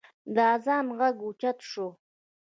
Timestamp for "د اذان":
0.35-0.85